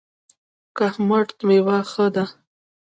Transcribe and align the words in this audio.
کهمرد 0.77 1.31
میوه 1.47 1.77
ښه 1.91 2.05
ده؟ 2.15 2.25